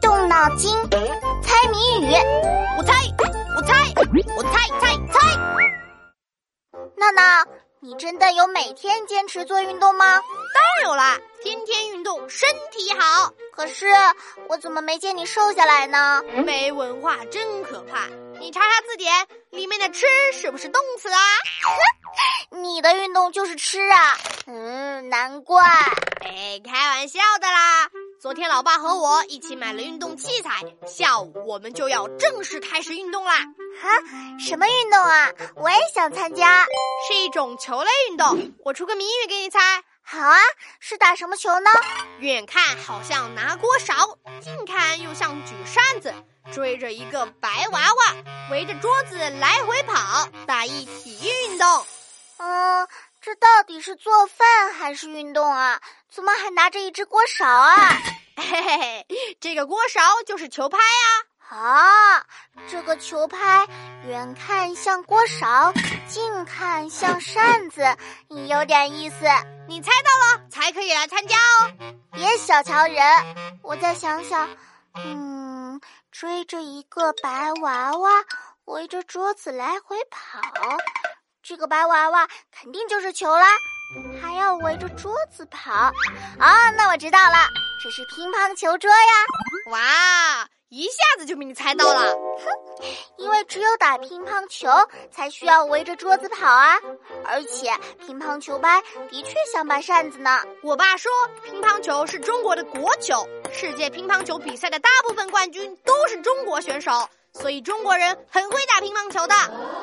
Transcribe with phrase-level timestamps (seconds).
[0.00, 0.72] 动脑筋，
[1.42, 2.14] 猜谜语。
[2.78, 2.94] 我猜，
[3.56, 3.92] 我猜，
[4.36, 5.36] 我猜猜猜。
[6.96, 7.44] 闹闹，
[7.80, 10.04] 你真的有每天坚持做运动吗？
[10.54, 13.32] 当然有啦，天天运动身体好。
[13.52, 13.88] 可是
[14.48, 16.22] 我怎么没见你瘦下来呢？
[16.46, 18.06] 没文化真可怕。
[18.38, 19.12] 你查查字典，
[19.50, 21.20] 里面的“吃”是不是动词啊？
[22.56, 24.16] 你的运动就是吃啊。
[24.46, 25.66] 嗯，难怪。
[26.20, 27.90] 哎，开玩笑的啦。
[28.20, 33.32] 昨天老爸和我一起买了运动器材，下午我们就要正式开始运动啦！
[33.36, 33.88] 啊，
[34.38, 35.32] 什么运动啊？
[35.56, 36.66] 我也想参加。
[37.08, 38.52] 是一种球类运动。
[38.62, 39.82] 我出个谜语给你猜。
[40.02, 40.36] 好啊，
[40.80, 41.70] 是打什么球呢？
[42.18, 46.12] 远看好像拿锅勺，近看又像举扇子，
[46.52, 48.16] 追着一个白娃娃，
[48.50, 51.86] 围着桌子来回跑，打一体育运动。
[52.36, 52.86] 嗯。
[53.20, 55.80] 这到底是做饭还是运动啊？
[56.08, 57.76] 怎么还拿着一只锅勺啊？
[58.36, 59.06] 嘿 嘿嘿，
[59.38, 61.54] 这个锅勺就是球拍啊！
[61.56, 62.26] 啊，
[62.66, 63.66] 这个球拍
[64.06, 65.72] 远看像锅勺，
[66.08, 67.82] 近看像扇子，
[68.48, 69.26] 有点意思。
[69.68, 71.92] 你猜到了才可以来参加哦！
[72.12, 73.04] 别小瞧人，
[73.62, 74.48] 我再想想。
[74.94, 75.78] 嗯，
[76.10, 78.10] 追着一个白娃娃，
[78.64, 80.40] 围着桌子来回跑。
[81.42, 83.46] 这个白娃娃肯定就是球啦，
[84.20, 85.72] 还要围着桌子跑
[86.38, 86.70] 啊！
[86.76, 87.48] 那我知道了，
[87.82, 89.72] 这是乒乓球桌呀！
[89.72, 92.12] 哇，一下子就被你猜到了。
[92.12, 92.84] 哼，
[93.16, 94.68] 因为只有打乒乓球
[95.10, 96.78] 才需要围着桌子跑啊，
[97.24, 97.70] 而且
[98.06, 100.42] 乒乓球拍的确像把扇子呢。
[100.62, 101.10] 我爸说，
[101.42, 107.08] 乒乓球是中国的国球，世界乒乓球比赛的大部分冠军都是中国选手。
[107.40, 109.34] 所以中国人很会打乒乓球的，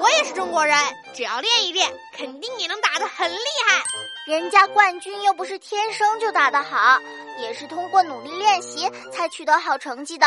[0.00, 0.76] 我也是中国人，
[1.14, 3.82] 只要练一练，肯定也能打得很厉害。
[4.26, 6.98] 人家冠军又不是天生就打得好，
[7.38, 10.26] 也是通过努力练习才取得好成绩的。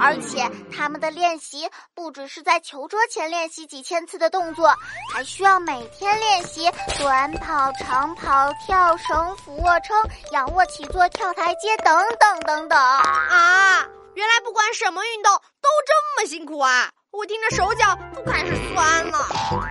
[0.00, 4.74] 而且他们的练习不只是在球桌前练习几千次的动作，
[5.12, 9.96] 还需要每天练习短跑、长跑、跳绳、俯卧撑、
[10.32, 13.86] 仰卧起坐、跳台阶等等等等啊。
[14.14, 16.90] 原来不管什么运动都这么辛苦啊！
[17.10, 19.18] 我听着手脚都开始酸了。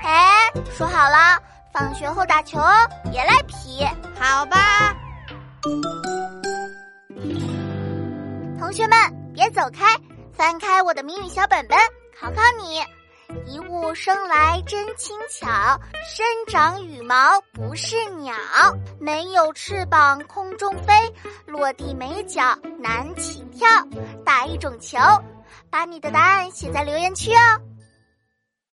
[0.01, 1.39] 哎，说好了，
[1.71, 2.73] 放学后打球哦，
[3.11, 3.85] 别赖皮。
[4.19, 4.95] 好吧。
[8.57, 8.97] 同学们，
[9.35, 9.85] 别走开，
[10.33, 11.77] 翻开我的谜语小本本，
[12.19, 12.83] 考考你。
[13.45, 18.33] 一物生来真轻巧，身长羽毛不是鸟，
[18.99, 20.93] 没有翅膀空中飞，
[21.45, 23.67] 落地没脚难起跳，
[24.25, 24.97] 打一种球，
[25.69, 27.72] 把你的答案写在留言区哦。